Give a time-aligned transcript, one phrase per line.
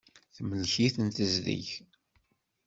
[0.35, 1.67] Temlek-iten tezdeg.